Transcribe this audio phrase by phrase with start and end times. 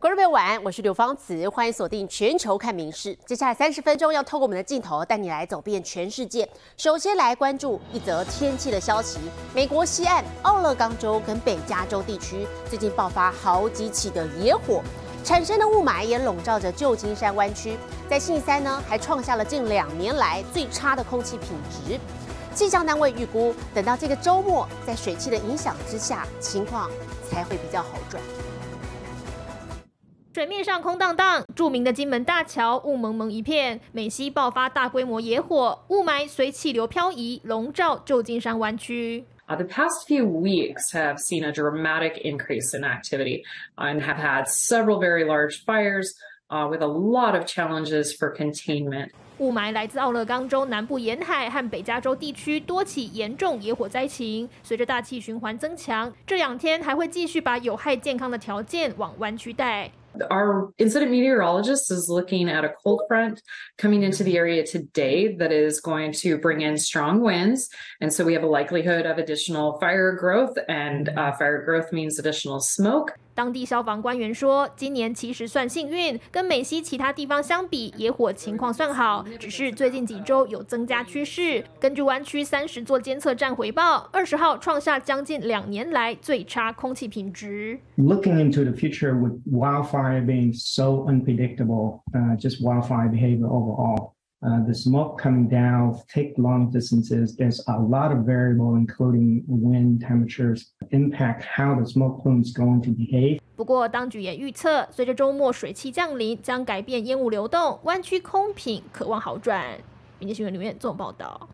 [0.00, 3.14] 观众朋友晚安，我是刘芳慈，欢迎锁定全球看名事。
[3.26, 6.48] 接下来三十分钟要透过我们的镜头带你来走遍全世界。
[6.78, 9.18] 首先来关注一则天气的消息：
[9.54, 14.82] 美国西岸奥勒冈州跟北加州地区最近爆发好几起的野火，
[15.22, 17.76] 产生的雾霾也笼罩着旧金山湾区。
[18.08, 22.00] 在星期三呢，还创下了近两年来最差的空气品质。
[22.54, 26.90] 气象单位预估，等到这个周末，在水汽的影响之下，情况
[27.30, 28.22] 才会比较好转。
[30.32, 33.80] 水面上空荡荡，著名的金门大桥雾蒙蒙一片。
[33.90, 39.24] 美西爆发大规模野火，雾霾随气流漂移，笼罩旧金山湾区。
[39.48, 43.42] Uh, the past few weeks have seen a dramatic increase in activity
[43.74, 46.12] and have had several very large fires
[46.50, 49.08] uh, with a lot of challenges for containment.
[49.38, 54.48] 雾霾来自奥勒冈州南部沿海和北加州地区多起严重野火灾情。
[54.62, 59.90] 随着大气循环增强，这两天还会继续把有害健康的条件往湾区带。
[60.30, 63.42] Our incident meteorologist is looking at a cold front
[63.78, 67.70] coming into the area today that is going to bring in strong winds.
[68.00, 72.18] And so we have a likelihood of additional fire growth, and uh, fire growth means
[72.18, 73.12] additional smoke.
[73.34, 81.64] 当地消防官员说，今年其实算幸运，跟美西其他地方相比，野火情况算好，只是最近几周有增加趋势。
[81.78, 87.78] 根据湾区三十座监测站回报，二十号创下将近两年来最差空气品质。
[87.96, 94.12] Looking into the future with wildfire being so unpredictable, uh, just wildfire behavior overall.
[94.41, 97.35] Uh, the smoke coming down, take long distances.
[97.35, 102.81] There's a lot of variable, including wind temperatures, impact how the smoke plume is going
[102.83, 103.39] to behave.
[103.55, 109.63] 不过，当局也预测，随着周末水汽降临，将改变烟雾流动，湾区空品渴望好转。
[110.19, 111.49] 民间新闻里面做报道。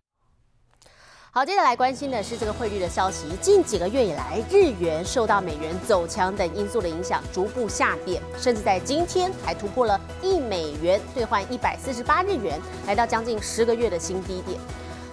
[1.37, 3.27] 好，接下来关心的是这个汇率的消息。
[3.39, 14.59] 近几个月以来，日元受到美元走强等因素的影响，逐步下贬，甚至在今天还突破了一美元兑换一百四十八日元，来到将近十个月的新低点。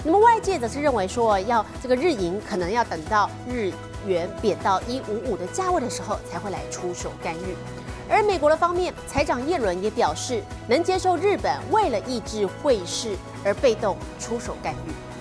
[0.03, 3.71] 那么外界则是认为说，要这个日银可能要等到日
[4.07, 7.55] 元贬到一五五的价位的时候，才会来出手干预。
[8.09, 13.15] 而美国的方面，财长耶伦也表示，能接受日本为了抑制汇市
[13.45, 15.14] 而被动出手干预。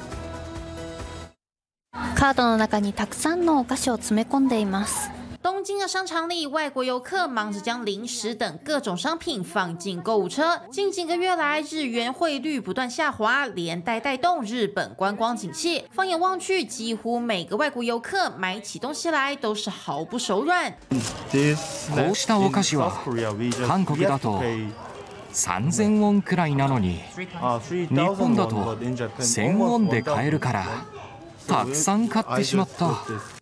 [2.23, 5.11] カードの中にたくさんのお菓子を詰め込んでいます。
[5.41, 10.57] 东京的商场里，外国游客忙着将零食等各种商品放进购物车。
[10.71, 15.83] 近几个月来，日元汇率不断下滑，连带带动日本观光景气。
[15.91, 20.71] 放眼望去，几乎每个外国游客买起东西来都是毫不手软。
[20.71, 22.89] こうしたお菓子は
[23.67, 24.41] 韓国だと
[25.33, 28.77] 三千ウォンくらいなのに、日本だと
[29.19, 30.65] 千ウォンで買えるから。
[31.46, 32.94] たくさん買ってしまった。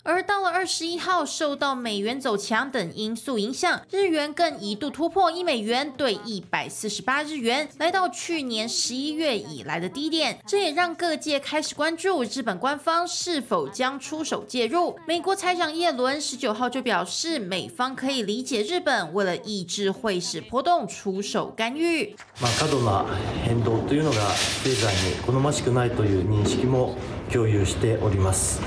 [0.05, 10.39] 而到了二十一号，受到美元走强等因素影响，日元更一度突破一美元兑一百四十八日元，来到去年十一月以来的低点。
[10.47, 14.97] 这也让各界开始关注日本官方是否将出手介入。
[15.09, 22.15] 美国财长耶伦十九号就表示，美方可以理解日本为了抑制汇市波动出手干预。
[22.41, 23.05] まあ過度な
[23.45, 24.19] 変動というのが
[24.63, 26.97] 経済に好ましくないという認識も
[27.32, 28.62] 共有しております。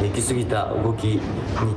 [0.00, 1.20] 行き過ぎた動きに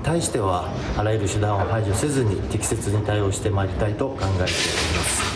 [0.03, 5.34] 対してはあらゆる手段を排除せずに適切に対応してまいりたいと考えております。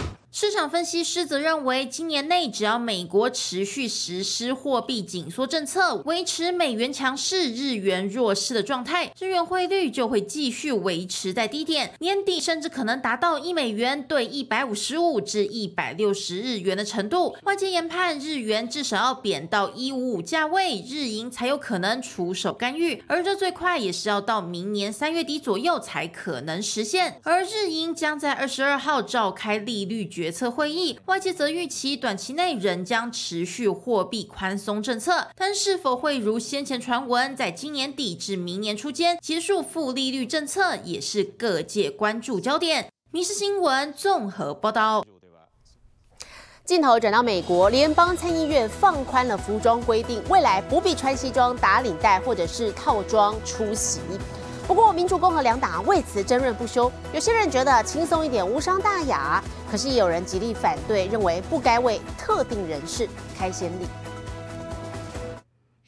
[0.60, 17.38] 场分析师则认为，今年内只要美国持续实施货币紧缩政策，维持美元强势、日元弱势的状态，日元汇率就会继续维持在低点，年底甚至可能达到一美元兑一百五十五至一百六十日元的程度。
[17.44, 27.22] 外界研判，日元至少要贬到一五五价位，日银才有可能出手干预，而这最快也是要到明年三月底左右才可能实现。
[27.24, 30.30] 而日银将在二十二号召开利率决。
[30.30, 42.84] 策会议，外界则预期短期内仍将持续货币宽松政策，但是否会如先前传闻，在今年底至明年初间结束负利率政策，也是各界关注焦点。
[43.12, 45.06] 《民事新闻》综合报道。
[46.64, 54.00] 镜头转到美国，联邦参议院放宽了服装规定，未来不必穿西装打领带或者是套装出席。
[54.70, 56.92] 不过，民主、共和两党为此争论不休。
[57.12, 63.88] 有些人觉得轻松一点无伤大雅，可是也有人极力反对，认为不该为特定人士开先例。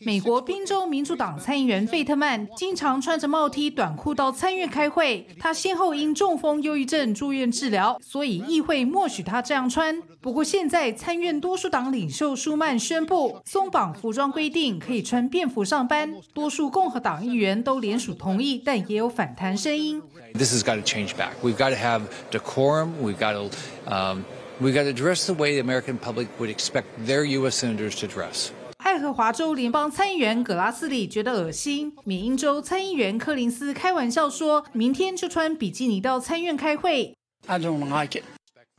[0.03, 5.27] 美国宾州民主党参议员费特曼经常穿着帽 T、短裤到参院开会。
[5.39, 10.01] 他先后因中风、忧郁症住院治疗，所以议会默许他这样穿。
[10.19, 16.11] 不过，现在参院多数党领袖舒曼宣布松绑服装规定，可以穿便服上班。
[16.33, 20.01] 多数共和党议员都联署同意，但也有反弹声音。
[20.33, 21.33] This has got to change back.
[21.43, 22.01] We've got to have
[22.31, 22.93] decorum.
[23.03, 23.49] We've got to,
[23.85, 24.23] um,
[24.59, 27.55] we've got to dress the way the American public would expect their U.S.
[27.55, 28.51] senators to dress.
[28.91, 37.15] 爱荷华州联邦参议员葛拉斯里觉得恶心，缅因州参议员柯林斯开玩笑说：“明天就穿比基尼到参院开会。”
[37.47, 38.25] I don't like it.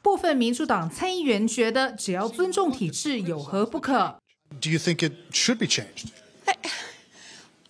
[0.03, 4.19] 部分民主党参议员觉得，只要尊重体制，有何不可
[4.61, 6.09] ？Do you think it should be changed?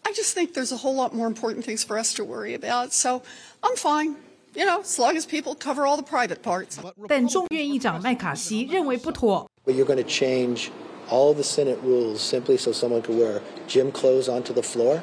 [0.02, 2.90] I, just think there's a whole lot more important things for us to worry about.
[2.90, 3.22] So
[3.60, 4.16] I'm fine.
[4.54, 6.78] You know, as long as people cover all the private parts.
[7.06, 9.48] 但众院议长麦卡锡认为不妥。
[9.64, 10.70] But you're going to change
[11.10, 15.00] all the Senate rules simply so someone could wear gym clothes onto the floor?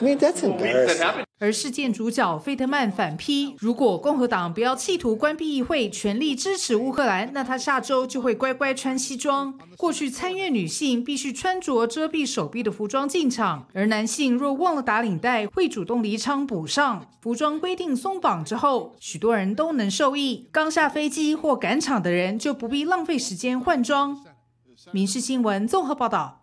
[0.00, 1.24] I mean, that's embarrassing.
[1.38, 9.58] 而事件主角费特曼反批，如果共和党不要企图关闭议会，全力支持乌克兰，那他下周就会乖乖穿西装。
[9.76, 17.06] 过去参院女性必须穿着遮蔽手臂的服装进场，而男性若忘了打领带，会主动离场补上。
[17.20, 20.46] 服装规定松绑之后，许多人都能受益。
[20.52, 24.24] 刚下飞机或赶场的人就不必浪费时间换装。
[24.90, 26.40] 民事新闻综合报道：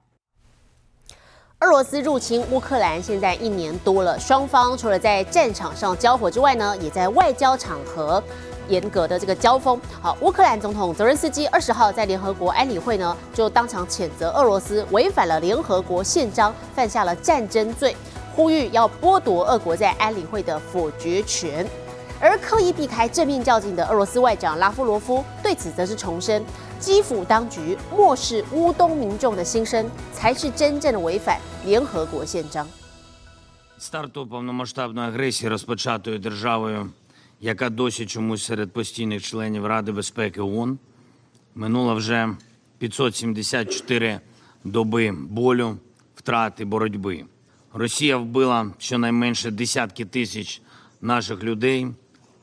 [1.60, 8.24] 俄罗斯入侵乌克兰现在一年多了，双方除了在战场上交火之外呢，也在外交场合
[8.70, 9.80] 严格的这个交锋。
[10.02, 17.96] 好，乌克兰总统泽连斯基二十号在联合国安理会呢，就当场谴责俄罗斯违反了联合国宪章，犯下了战争罪，
[18.34, 21.68] 呼吁要剥夺俄国在安理会的否决权。
[22.22, 26.44] 而刻意避开正面较劲的俄罗斯外长拉夫罗夫对此则是重申。
[26.81, 32.67] 基辅当局漠视乌东民众的心声，才是真正的违反联合国宪章。
[33.79, 36.91] Старту повномасштабної агресії розпочатою державою,
[37.41, 40.79] яка досі чомусь серед постійних членів Ради безпеки ООН,
[41.55, 42.37] минула вже
[42.79, 44.21] 574
[44.65, 45.77] доби болю,
[46.15, 47.25] втрати боротьби.
[47.73, 50.63] Росія вбила щонайменше десятки тисяч
[51.01, 51.87] наших людей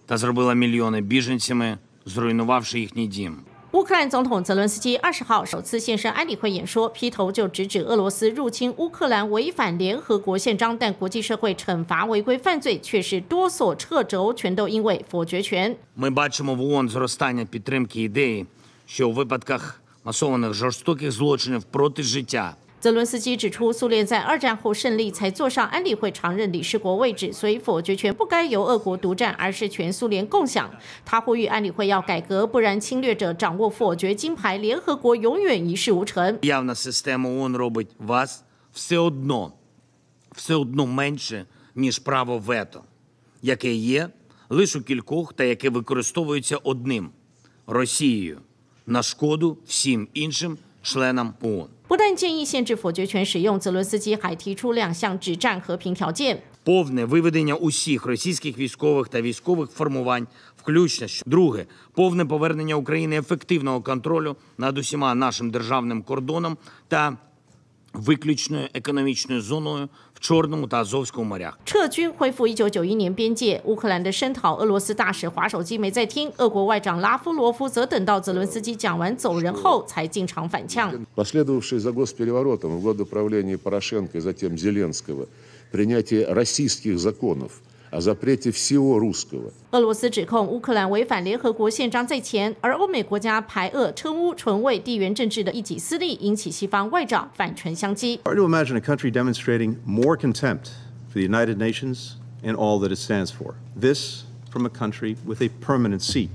[0.06, 3.38] та зробила мільйони біженцями, зруйнувавши їхній дім.
[3.72, 15.78] 乌克兰总统泽伦斯基二十号首次现身安理会演说，劈头就直指俄罗斯入侵乌克兰违反联合国宪章，但国际社会惩罚违规犯罪却是多所掣肘，全都因为否决权。
[15.95, 18.45] Ми бачимо в ООН зростання підтримки ідеї,
[18.86, 22.56] що у випадках масованих жорстоких злочинів проти життя.
[22.80, 30.68] 泽伦斯基指出，苏联在二战后胜利才坐上安理会常任理事国位置，所以否决权不该由俄国独占，而是全苏联共享。
[31.06, 36.39] 他呼吁安理会要改革，不然侵略者掌握否决金牌，联合国永远一事无成。
[36.42, 38.44] Явна система ООН робить вас
[38.74, 39.51] все одно,
[40.36, 41.45] все одно менше
[41.75, 42.83] ніж право вето,
[43.44, 44.10] яке є
[44.50, 47.12] лише у кількох та яке використовується одним
[47.68, 48.42] Росією
[48.88, 51.68] на шкоду всім іншим членам ООН.
[51.88, 56.42] 不但建议限制否决权使用，泽伦斯基还提出两项止战和平条件。
[56.63, 64.78] Повне виведення усіх російських військових та військових формувань, включно друге, повне повернення України ефективного контролю над
[64.78, 66.57] усіма нашим державним кордоном
[66.88, 67.18] та
[67.95, 71.60] виключною економічною зоною в Чорному та Азовському морях.
[71.66, 81.06] 撤军恢复1991年边界，乌克兰的声讨俄罗斯大使划手机没在听，俄国外长拉夫罗夫则等到泽伦斯基讲完走人后才进场反呛。
[81.16, 85.28] Последовавший за госпереворотом в годы правления Порошенко и затем Зеленского
[85.72, 89.51] принятие российских законов – о запрете всего русского。
[89.72, 98.18] 俄罗斯指控乌克兰违反联合国宪章在前，而欧美国家排俄称乌纯为地缘政治的一己私利，引起西方外长反唇相讥。
[98.23, 100.69] Hard to imagine a country demonstrating more contempt
[101.11, 103.56] for the United Nations and all that it stands for.
[103.78, 106.30] This from a country with a permanent seat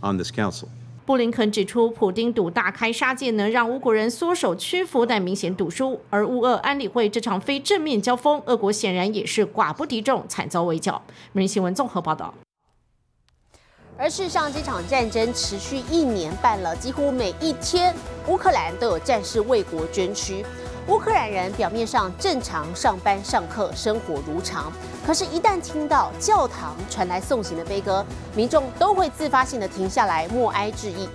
[0.00, 0.68] on this council.
[1.03, 5.99] 布林肯指出，普丁赌大开杀戒能让乌国人缩手屈服，但明显赌输。
[6.09, 11.01] 而乌俄安理会这场非正面交锋，俄国显然也是寡不敌众，惨遭围剿。
[11.31, 12.33] 每日新闻综合报道。
[13.97, 17.93] 而事实上，这场战争持续一年半了，几乎每一天，
[18.27, 20.45] 乌克兰都有战士为国捐躯。
[20.91, 24.69] 乌克兰人表面上正常上班、上课，生活如常，
[25.07, 28.05] 可是，一旦听到教堂传来送行的悲歌，
[28.35, 31.07] 民众都会自发性的停下来默哀致意。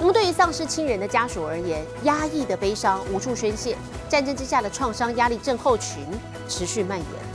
[0.00, 3.76] 那么，对于丧失亲人的家属而言，压抑的悲伤无处宣泄，
[4.08, 6.04] 战争之下的创伤压力症候群
[6.48, 7.29] 持续蔓延。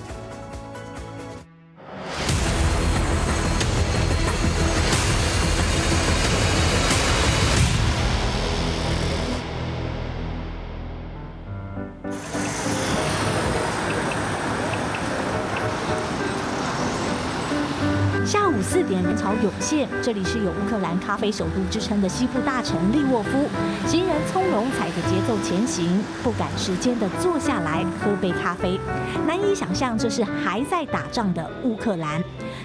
[20.02, 23.48] 这里是有乌克兰咖啡首都之称的西部大城利沃夫，
[23.88, 28.80] 行人从容踩着节奏前行，不赶时间的坐下来喝杯咖啡。
[29.28, 32.24] 难以想象这是还在打仗的乌克兰。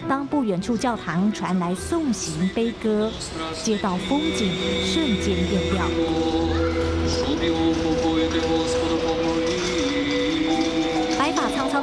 [0.08, 3.10] 当不远处教堂传来送行悲歌，
[3.62, 4.52] 街道风景
[4.84, 5.84] 瞬间变调。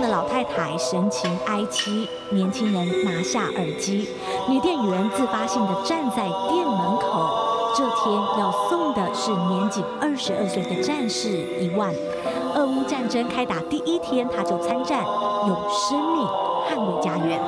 [0.09, 4.07] 老太太神情哀戚，年轻人拿下耳机，
[4.47, 7.27] 女店员自发性的站在店门口。
[7.75, 11.93] 这天要送的是年仅二十二岁的战士一万。
[12.55, 15.03] 俄乌战争开打第一天，他就参战，
[15.45, 16.25] 用生命
[16.69, 17.39] 捍卫家园。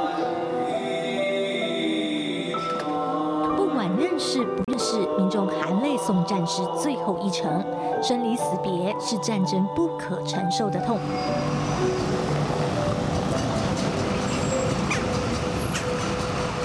[3.56, 7.64] 不管认识不认识，民众含泪送战士最后一程。
[8.02, 10.98] 生离死别是战争不可承受的痛。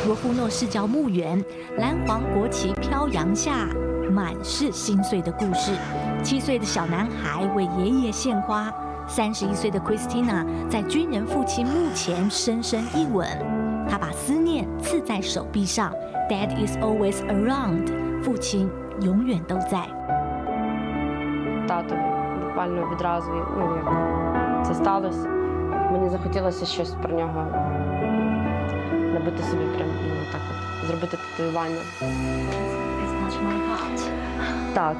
[0.05, 1.43] 罗夫诺市郊墓园，
[1.77, 3.67] 蓝黄国旗飘扬下，
[4.11, 5.71] 满是心碎的故事。
[6.23, 8.73] 七岁的小男孩为爷爷献花，
[9.07, 13.27] 三十一岁的 Christina 在军人父亲墓前深深一吻，
[13.89, 15.93] 他把思念刺在手臂上。
[16.29, 17.87] Dad is always around，
[18.23, 18.69] 父亲
[19.01, 19.87] 永远都在。
[21.67, 21.99] Татові
[22.45, 25.29] буквально відразу, ну як це сталося.
[25.91, 27.47] Мені захотілося щось про нього
[29.13, 31.81] набити собі прям ну так от зробити татуювання.
[34.73, 34.95] Так,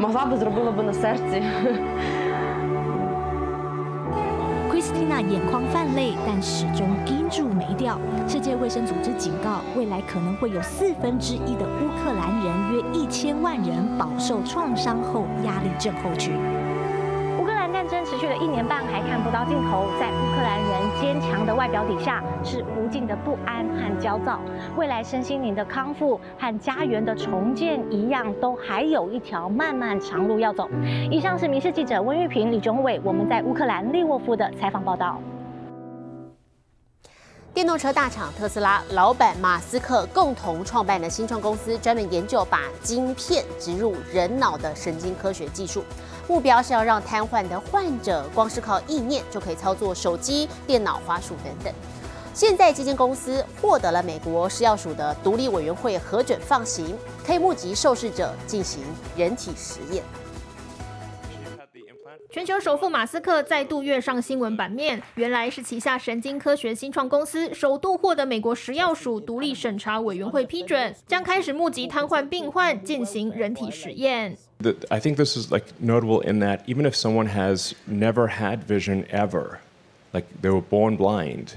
[0.00, 1.42] могла би зробила би на серці.
[4.70, 7.98] Christina 眼眶泛泪，但始终盯住没掉。
[8.28, 16.53] 世界卫生组织警告，未来可能会有四分之一的乌克兰人，约一千万人饱受创伤后压力症候群。
[18.45, 19.87] 一年半，还看不到尽头。
[19.99, 24.39] 在乌克兰人坚强的外表底下，是无尽的不安和焦躁。
[24.77, 30.69] 未来身心灵的康复和家园的重建一样，都还有一条漫漫长路要走。
[31.09, 35.19] 以上是民事记者温玉平、李忠伟我们在乌克兰利沃夫的采访报道。
[37.51, 45.81] 电动车大厂特斯拉老板马斯克共同创办的新创公司，专门研究把晶片植入人脑的神经科学技术。
[46.27, 51.73] 目标是要让瘫痪的患者光是靠意念就可以操作手机、电脑、滑鼠等等。
[52.33, 58.83] 现在这间公司获得了美国食药署的独立委员会核准放行，可以募集受试者进行
[59.15, 60.03] 人体实验。
[62.31, 74.37] 全球首富马斯克再度跃上新闻版面，原来是旗下神经科学新创公司首度获得美国食药署独立审查委员会批准，将开始募集瘫痪病患进行人体实验。
[74.90, 79.60] I think this is like notable in that even if someone has never had vision ever,
[80.12, 81.54] like they were born blind,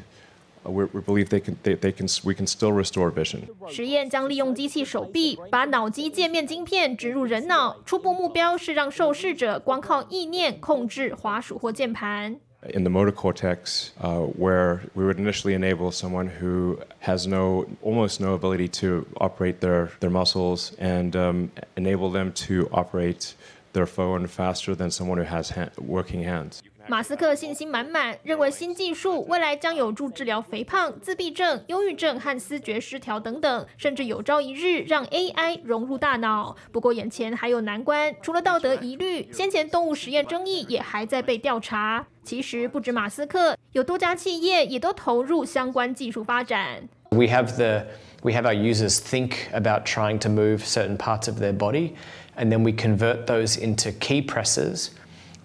[0.63, 3.41] we, we believe they can they, they can we can still restore vision.
[3.67, 12.39] 实验将利用机器手臂把脑机界面晶片植入人脑，初步目标是让受试者光靠意念控制滑鼠或键盘。
[12.64, 18.20] In the motor cortex, uh, where we would initially enable someone who has no, almost
[18.20, 23.34] no ability to operate their, their muscles and um, enable them to operate
[23.74, 26.62] their phone faster than someone who has ha working hands.
[26.90, 36.56] 马斯克信心满满，认为新技术未来将有助治疗肥胖、自闭症、忧郁症和思觉失调等等，甚至有朝一日让 AI 融入大脑。
[36.72, 42.06] 不过眼前还有难关，除了道德疑虑，先前动物实验争议也还在被调查。
[42.24, 46.88] 其实不止马斯克，有多家企业也都投入相关技术发展。
[47.10, 47.84] We have the
[48.22, 51.92] we have our users think about trying to move certain parts of their body,
[52.34, 54.88] and then we convert those into key presses.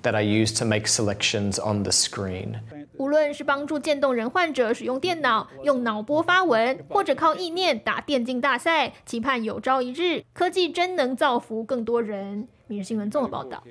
[0.04, 2.60] That I use to make selections on the screen.
[2.98, 12.48] 无论是帮助渐冻人患者使用电脑、用脑波发文，或者靠意念打电竞大赛，期盼有朝一日科技真能造福更多人。
[12.68, 13.64] 每日新闻综合报道。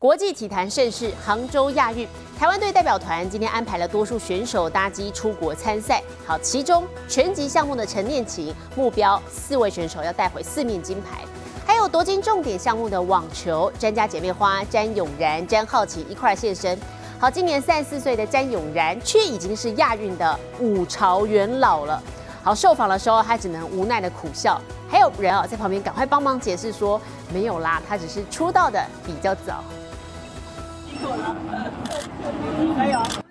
[0.00, 2.06] 国际体坛盛事杭州亚运，
[2.38, 6.02] 台湾队代表团今天安排了多数选手搭机出国参赛。
[6.24, 11.24] 好，其中拳击项目的陈念琴目标四位选手要带回四面金牌。
[11.68, 16.76] 还有夺金重点项目的网球，詹家姐妹花詹永然、詹浩琪一块现身。
[17.20, 22.02] 好，今年三十四岁的詹永然，却已经是亚运的五朝元老了。
[22.42, 24.58] 好，受访的时候，他只能无奈的苦笑。
[24.88, 26.98] 还有人啊，在旁边赶快帮忙解释说，
[27.34, 29.62] 没有啦，他只是出道的比较早。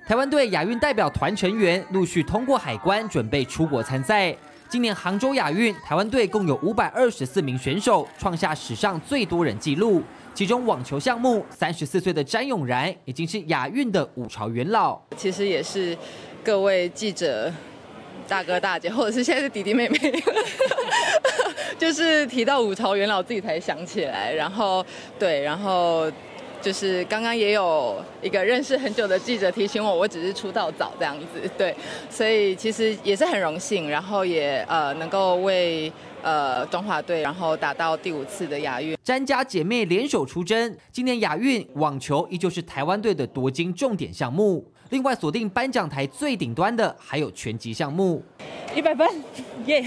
[0.07, 4.37] 台湾队亚运代表团成员陆续通过海关，准备出国参赛。
[4.69, 10.03] 今年杭州亚运，台湾队共有五百二十四名选手，创下史上最多人纪录。
[10.33, 14.99] 其中网球项目，三十四岁的詹永然已经是亚运的五朝元老。
[15.15, 15.97] 其实也是
[16.43, 17.51] 各位记者
[18.27, 19.97] 大哥大姐，或者是现在是弟弟妹妹，
[21.79, 24.33] 就是提到五朝元老自己才想起来。
[24.33, 24.85] 然后
[25.17, 26.11] 对，然后
[26.61, 31.49] 就是刚刚也有一个认识很久的记者提醒我，我只是出道早这样子。
[31.57, 31.75] 对，
[32.09, 38.97] 所以其实也是很荣幸，然后也呃能够为呃中华队然后打到第五次的亚运。
[39.03, 44.65] 詹家姐妹联手出征，今年亚运网球依旧是台湾队的夺金重点项目。
[44.89, 48.23] 另外锁定颁奖台最顶端的还有拳击项目，
[48.75, 49.05] 一百分，
[49.65, 49.85] 耶！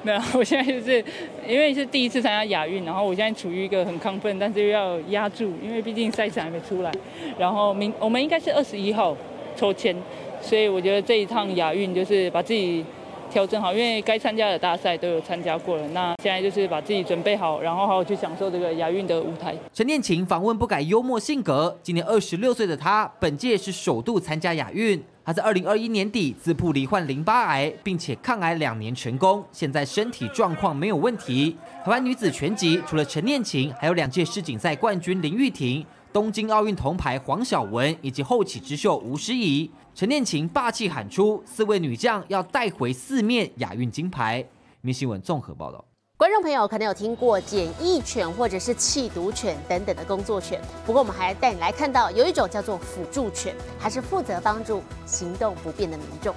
[0.04, 1.04] 没有，我现在就是
[1.46, 6.90] 因为是第一次参加亚运，然后我现在处于一个很亢奋，但是又要压住，因为毕竟赛程还没出来。
[7.38, 9.16] 然后明我们应该是二十一号
[9.56, 9.94] 抽签，
[10.40, 12.84] 所以我觉得这一趟亚运就是把自己。
[13.30, 15.86] 调整好，因为该参加的大赛都有参加过了。
[15.90, 19.54] 那现在就是把自己准备好，然后好好去享受这个亚运的舞台。
[19.72, 25.00] 陈念琴访问不改幽默性格，今年二十六岁的她，本届是首度参加亚运。
[25.24, 31.56] 她在二零二一年底自曝罹患淋巴癌，并且抗癌两年成功，现在身体状况没有问题。
[31.84, 39.70] 台湾女子拳击除了陈念琴，还有两届世锦赛冠军林玉婷、东京奥运铜牌黄晓雯以及后起之秀吴诗怡。
[39.94, 44.44] 陈念琴霸气喊出：“四位女将要带回四面亚运金牌。”
[44.80, 45.84] 明新闻综合报道。
[46.20, 56.34] 观众朋友可能有听过检疫犬或者是弃毒犬等等的工作犬，不过我们还带你来看到有一种叫做辅助犬，还是负责帮助行动不便的民众。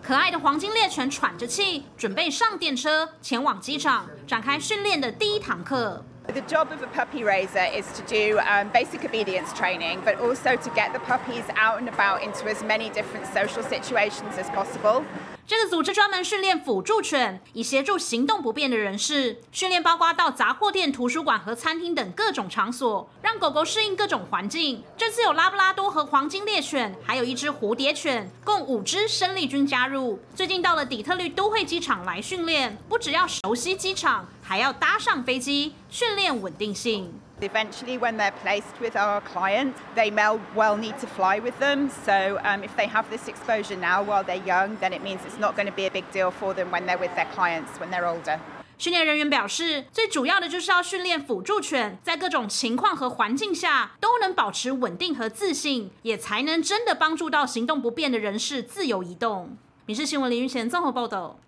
[0.00, 6.04] 可爱的黄金猎犬喘着气，准备上电车前往机场，展开训练的第一堂课。
[6.26, 10.70] The job of a puppy raiser is to do um, basic obedience training, but also to
[10.70, 15.04] get the puppies out and about into as many different social situations as possible.
[15.46, 19.42] 这个组织专门训练辅助犬，以协助行动不便的人士。
[19.52, 24.82] 训练包括到杂货店、图书馆和餐厅等各种场所，让狗狗适应各种环境。
[24.96, 30.18] 这次有拉布拉多和黄金猎犬，还有一只蝴蝶犬，共五只生力军加入。
[30.34, 37.12] 最近到了底特律都会机场来训练，不只要熟悉机场，还要搭上飞机，训练稳定性。
[37.40, 41.90] Eventually, when they're placed with our client, they may well need to fly with them.
[42.06, 45.38] So, um, if they have this exposure now while they're young, then it means it's
[45.38, 47.90] not going to be a big deal for them when they're with their clients when
[47.90, 48.38] they're older.
[48.76, 59.50] 训练人员表示，最主要的就是要训练辅助犬在各种情况和环境下都能保持稳定和自信，也才能真的帮助到行动不便的人士自由移动。
[59.86, 61.38] 《民事新闻》林云贤综合报道。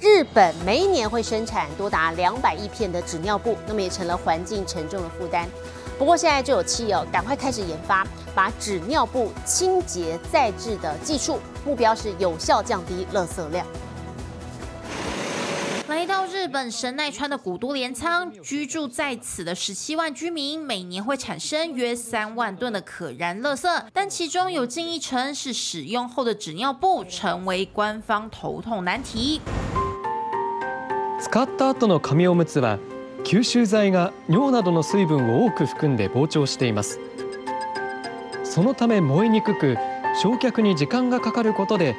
[0.00, 5.48] 日本每一年会生产多达两百亿片的纸尿布，那么也成了环境沉重的负担。
[5.98, 13.66] 不过现在就有企业赶快开始研发把纸尿布清洁再制的技术，目标是有效降低垃圾量。
[15.86, 29.40] 来到日本神奈川的古都镰仓，居住在此的十七万居民，每年会产生约三万吨的可燃垃圾，但其中有近一成是使用后的纸尿布，成为官方头痛难题。
[31.24, 32.78] 使った後の紙おむつは
[33.24, 37.00] 吸収剤が尿などの水分を多く含んで膨張しています。
[38.44, 39.78] そのため燃えにくく
[40.20, 41.96] 焼却に時間がかかることで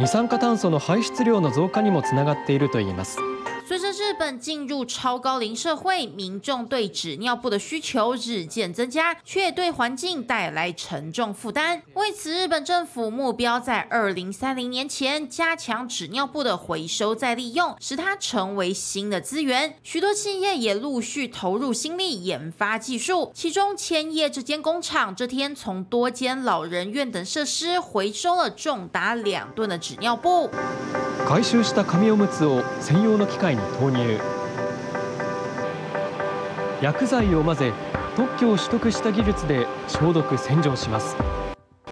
[0.00, 3.20] 二酸化炭素の排出量の増加にもつながっているといいます。
[4.18, 11.82] 本进入超高龄社会，民众对纸尿布的需求日渐增加，却对环境带来沉重负担。
[11.94, 19.76] 为此，日本政府目标在二零三零年前加强纸尿布的回收再利用，使它成为新的资源。
[19.82, 30.50] 许多企业也陆续投入心力研发技术，其中千叶这间工厂这天从多间老人院等设施回收了重达两吨的纸尿布。
[31.26, 34.20] 回収した紙おむつを専用の機械に投入。
[36.80, 37.72] 薬剤を混ぜ
[38.14, 41.16] 特許を取得した技術で消毒洗浄します。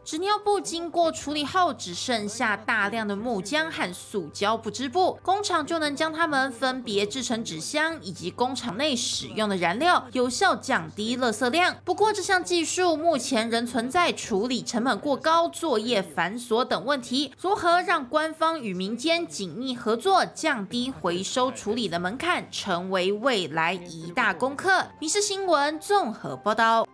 [0.05, 11.75] 纸尿布经过处理后，只剩下大量的木浆和塑胶不织布，工厂就能将它们分别制成纸箱以及工厂内使用的燃料，有效降低垃圾量。
[11.87, 17.33] 不过，这项技术目前仍存在处理成本过高、作业繁琐等问题。
[17.41, 24.71] 如何让官方与民间紧密合作，降低回收处理的门槛，成为未来一大功课？
[25.01, 26.87] 《民事新闻》综合报道。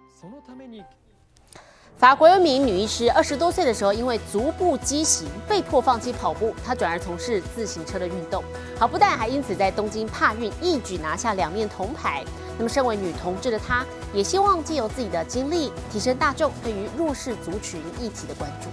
[2.00, 8.42] 法国有一名女医师，二十多岁的时候，因为足部畸形被迫放弃跑步，她转而从事自行车的运动。
[8.78, 12.24] 好，不但还因此在东京帕运一举拿下两面铜牌。
[12.56, 13.84] 那么，身为女同志的她，
[14.14, 18.70] 也希望借由自己的经历，提升大众对于弱势族群议题的关注。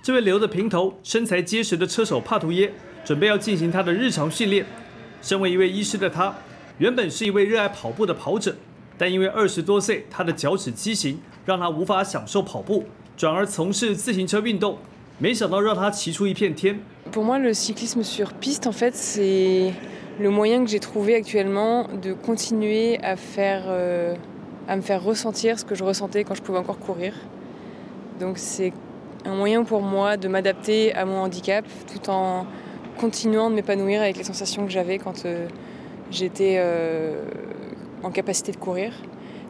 [0.00, 2.72] 这位留着平头、身材结实的车手帕图耶，
[3.04, 4.64] 准备要进行他的日常训练。
[5.20, 6.32] 身为一位医师的他。
[6.77, 8.55] 原本是一位热爱跑步的跑者，
[8.97, 14.77] 但因为二十多岁，他的脚趾畸形让他无法享受跑步，转而从事自行车运动。
[15.19, 16.79] 没想到让他骑出一片天。
[17.11, 19.71] Pour moi, le cyclisme sur piste, en fait, c'est
[20.19, 24.15] le moyen que j'ai trouvé actuellement de continuer à faire, euh,
[24.67, 27.13] à me faire ressentir ce que je ressentais quand je pouvais encore courir.
[28.19, 28.73] Donc c'est
[29.25, 32.45] un moyen pour moi de m'adapter à mon handicap tout en
[32.97, 35.47] continuant de m'épanouir avec les sensations que j'avais quand euh,
[36.10, 37.24] j'étais euh,
[38.02, 38.92] en capacité de courir.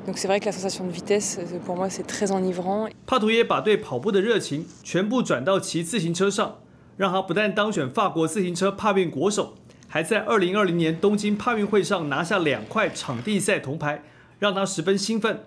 [0.07, 2.89] Donc c'est vrai que la sensation de vitesse, pour moi, c'est très enivrant.
[3.07, 6.59] 帕图耶把对跑步的热情全部转到骑自行车上，
[6.97, 9.55] 让他不但当选法国自行车帕运国手，
[9.87, 14.03] 还在2020年东京帕运会上拿下两块场地赛铜牌，
[14.39, 15.45] 让他十分兴奋。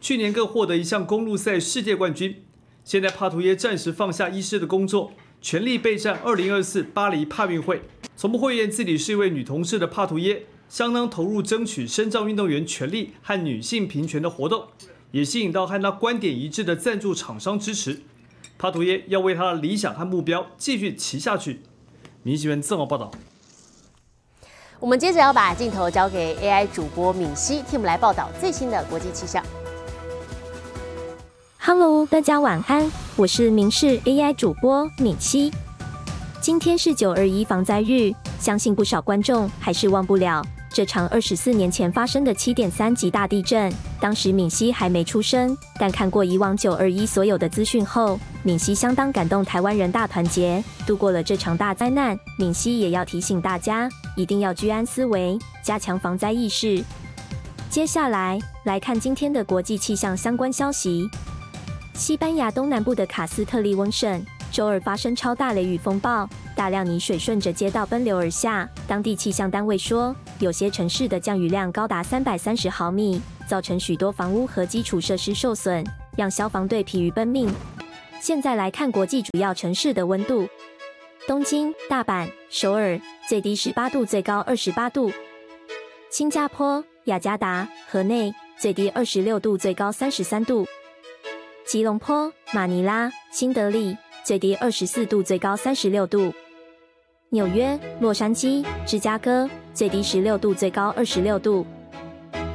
[0.00, 2.42] 去年更获得一项公路赛世界冠军。
[2.84, 7.82] 现在帕图耶暂时放下医师的工作，全力备战2024巴黎帕运会。
[8.14, 10.44] 从不讳言自己是一位女同事的帕图耶。
[10.74, 14.64] 相当投入争取身障运动员权利和女性平权的活动，
[15.12, 18.02] 也吸引到和他观点一致的赞助厂商支持。
[18.58, 21.62] 帕图耶要为他的理想和目标继续骑下去。
[22.24, 23.12] 明新闻正好报道。
[24.80, 29.46] 我们接着要把镜头交给 AI 主播敏熙，替我们来报道最新的国际气象。
[31.60, 35.52] Hello，大家晚安，我是明视 AI 主播敏熙。
[36.40, 40.44] 今天是九二一防灾日，相信不少观众还是忘不了。
[40.74, 52.18] 这场二十四年前发生的七点三级大地震，当时敏熙还没出生，但看过以往九二一所有的资讯后，敏熙相当感动，台湾人大团结，度过了这场大灾难。
[52.36, 56.82] 敏熙也要提醒大家，一定要居安思危，加强防灾意识。
[57.70, 61.08] 接下来来看今天的国际气象相关消息：
[61.94, 66.28] 西班牙东南部的卡斯特利翁省周二发生超大雷雨风暴。
[66.54, 75.84] 大量泥水顺着街道奔流而下，当地气象单位说，有些城市的降雨量高达三百三十毫米，造成许多房屋和基础设施受损，
[76.16, 77.52] 让消防队疲于奔命。
[78.20, 80.48] 现在来看国际主要城市的温度：
[81.26, 85.10] 东京、大阪、首尔，最低十八度，最高二十八度；
[86.10, 90.64] 新加坡、雅加达、河内，最低二十六度，最高三十三度；
[91.66, 96.32] 吉隆坡、马尼拉、新德里，最低二十四度，最高三十六度。
[97.28, 101.62] 纽约、洛杉矶、芝加哥最低十六度，最高二十六度；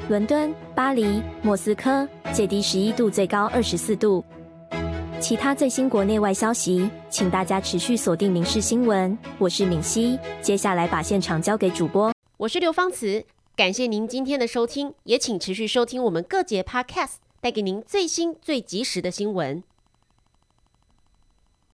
[0.09, 4.25] 伦敦、巴黎、莫斯科最低十一度，最高二十四度。
[5.19, 10.17] 其他最新国内外消息，请大家持续锁定《民事新闻》，我是敏熙。
[10.41, 13.23] 接下来把现场交给主播，我是刘芳慈，
[13.55, 19.61] 感谢您今天的收听，也请持续收听我们各节 Podcast，带给您最新最及时的新闻。